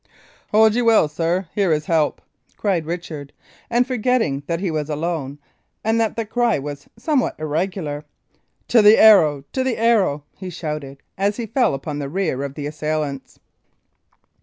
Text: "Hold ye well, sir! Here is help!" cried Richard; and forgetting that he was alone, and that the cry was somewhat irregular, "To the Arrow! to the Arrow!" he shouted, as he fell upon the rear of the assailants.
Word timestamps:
"Hold 0.49 0.73
ye 0.73 0.81
well, 0.81 1.07
sir! 1.07 1.47
Here 1.53 1.71
is 1.71 1.85
help!" 1.85 2.23
cried 2.57 2.87
Richard; 2.87 3.31
and 3.69 3.85
forgetting 3.85 4.41
that 4.47 4.59
he 4.59 4.71
was 4.71 4.89
alone, 4.89 5.37
and 5.83 6.01
that 6.01 6.15
the 6.15 6.25
cry 6.25 6.57
was 6.57 6.87
somewhat 6.97 7.35
irregular, 7.39 8.03
"To 8.69 8.81
the 8.81 8.97
Arrow! 8.97 9.43
to 9.53 9.63
the 9.63 9.77
Arrow!" 9.77 10.23
he 10.35 10.49
shouted, 10.49 10.97
as 11.19 11.37
he 11.37 11.45
fell 11.45 11.75
upon 11.75 11.99
the 11.99 12.09
rear 12.09 12.41
of 12.41 12.55
the 12.55 12.65
assailants. 12.65 13.39